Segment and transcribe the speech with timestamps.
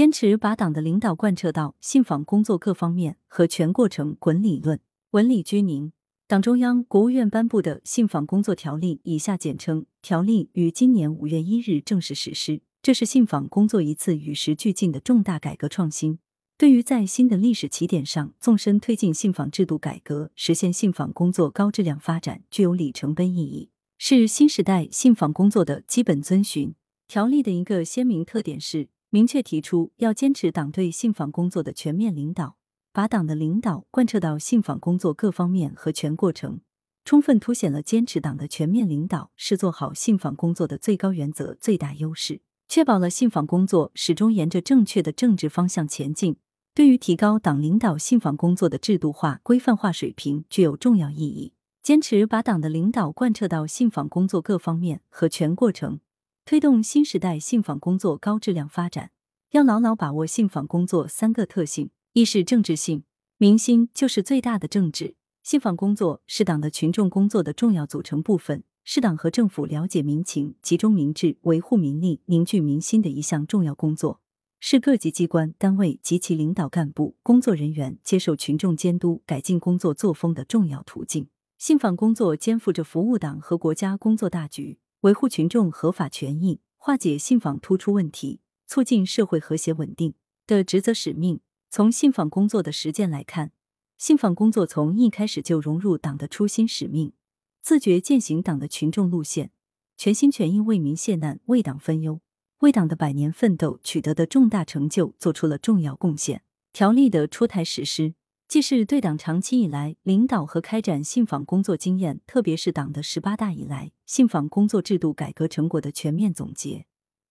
[0.00, 4.80] 坚持把党的领导贯彻到信访工作各方面和全过程滚理论。
[5.10, 5.92] 文理居宁。
[6.26, 12.62] 党中央、国务院颁布的《信访工作条例》（以下简称“条例”）于今年五月一日正式实施。
[12.80, 16.18] 这是信访工作一次与时俱进的重大改革创新，
[16.56, 26.74] 对于在新的历史起点上纵深推进信访制度改革、实现信访工作高质量发展，具有里程碑意义，是新时代信访工作的基本遵循。
[27.06, 32.56] 条例的一个鲜明特点是，明确提出要坚持党对信访工作的全面领导，
[32.92, 36.60] 把党的领导贯彻到信访工作各方面和全过程，
[37.04, 42.42] 充分凸显了坚持党的全面领导是做好信访工作的最高原则、最大优势。
[42.68, 46.36] 确保了信访工作始终沿着正确的政治方向前进，
[46.72, 51.52] 对于提高党领导信访工作的制度化、规范化水平具有重要意义。
[51.82, 55.98] 坚持把党的领导贯彻到信访工作各方面和全过程，
[56.44, 59.12] 推动新时代信访工作高质量发展，
[59.50, 63.04] 要牢牢把握信访工作三个特性：一是政治性，
[63.38, 68.64] 民心就是最大的政治，信访工作是党的群众工作的重要组成部分。
[68.82, 74.20] 是党和政府了解民情、集中民智、维护民利、凝聚民心的一项重要工作，
[74.58, 81.28] 是各级机关单位及其领导干部、工作人员接受群众监督、改进工作作风的重要途径。
[81.58, 90.14] 信访工作肩负着服务党和国家工作大局、维护群众合法权益、化解信访突出问题、促进社会和谐稳定
[90.46, 91.40] 的职责使命。
[91.70, 93.52] 从信访工作的实践来看，
[93.96, 97.14] 信访工作从一开始就融入党的初心使命。
[97.62, 99.52] 自觉践行党的群众路线，
[99.96, 102.20] 全心全意为民谢难、为党分忧，
[102.58, 106.42] 为党的百年奋斗取得的重大成就做出了重要贡献。
[106.74, 108.14] 条例的出台实施，
[108.50, 116.84] 既是对党长期以来领导和开展信访工作经验，特别是党的十八大以来信访工作制度改革成果的全面总结，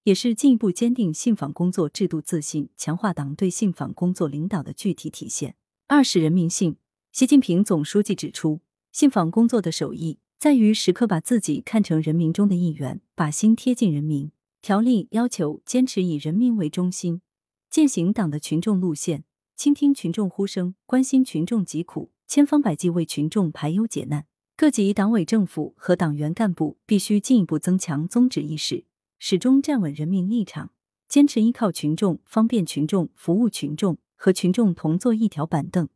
[0.05, 5.55] 也是进一步坚定信访工作制度自信、强化党对信访工作领导的具体体现。
[5.87, 6.77] 二是人民性。
[7.11, 8.61] 习近平总书记指出。
[8.93, 14.31] 信访工作的首义在于时刻把自己看成人民中的一员，把心贴近人民。
[14.61, 17.21] 条例要求坚持以人民为中心，
[17.69, 19.25] 践行党的群众路线，
[19.59, 24.25] 倾听群众呼声，关心群众疾苦，千方百计为群众排忧解难。
[24.55, 28.85] 各级党委政府和党员干部必须进一步增强宗旨意识，
[29.17, 30.71] 始终站稳人民立场，
[31.09, 35.89] 坚持依靠群众、方便群众、服务群众，和群众同坐一条板凳。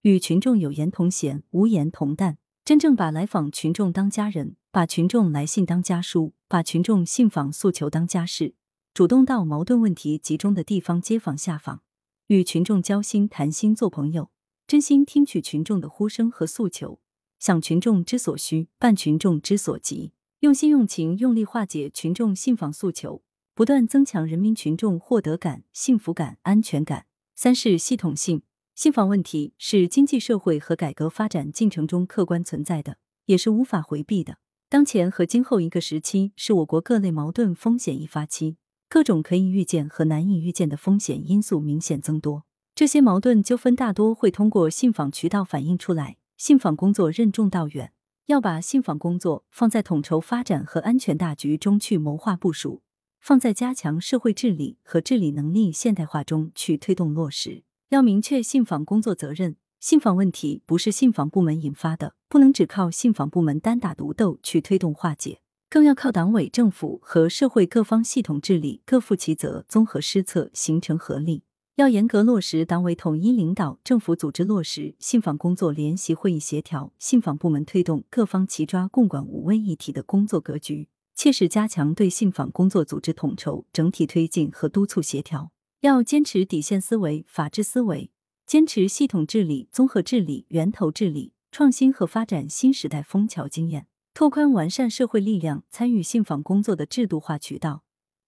[0.00, 8.54] 与群众有言同弦，无言同担，真正把来访群众当家人，把群众来信当家书，把群众信访诉求当家事，
[8.94, 11.82] 主动到矛盾问题集中的地方街访下访，
[12.28, 14.30] 与群众交心谈心做朋友，
[14.66, 17.00] 真心听取群众的呼声和诉求，
[17.38, 23.22] 想群众之所需，办群众之所急，用心用情用力化解群众信访诉求，
[23.54, 27.06] 不断增强人民群众获得感、幸福感、安全感。
[27.34, 28.42] 三是系统性。
[28.74, 32.96] 信访问题是经济社会和改革发展进程中客观存在的，
[33.26, 34.38] 也是无法回避的。
[34.70, 38.56] 当前和今后一个时期是我国各类矛盾风险易发期，
[38.92, 42.44] 各种可以预见和难以预见的风险因素明显增多。
[42.74, 46.18] 这些矛盾纠纷大多会通过信访渠道反映出来。
[46.36, 47.94] 信访工作任重道远，
[48.26, 52.82] 要把信访工作放在统筹发展和安全大局中去谋划部署，
[53.18, 57.64] 放在加强社会治理和治理能力现代化中去推动落实。
[57.88, 65.40] 要明确信访工作责任，信访问题不是信访部门引发的，不能只靠信访部门单打独斗去推动化解，
[65.72, 71.44] 更要靠党委政府和社会各方系统治理，各负其责，综合施策，形成合力。
[71.76, 85.52] 要严格落实党委统一领导，政府组织落实信访工作联席会议协调，信访部门推动各方齐抓共管五位一体的工作格局，切实加强对信访工作组织统筹、整体推进和督促协调。
[85.80, 88.10] 要坚持底线思维、法治思维，
[88.44, 97.82] 坚持系统治理、综合治理、源头治理，创新和发展新时代枫桥经验，拓宽完善社会力量参与信访工作的制度化渠道，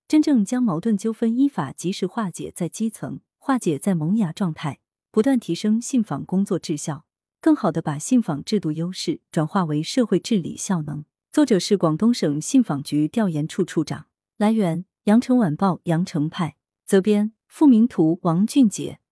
[0.09, 7.05] 真正将矛盾纠纷依法及时化解在基层，化解在萌芽状态，不断提升信访工作质效，
[7.39, 11.05] 更好的把信访制度优势转化为社会治理效能。
[11.31, 14.07] 作者是广东省信访局调研处处长。
[14.39, 16.57] 来源：羊城晚报羊城派。
[16.87, 17.33] 责编。
[17.47, 18.99] 付明图，王俊杰。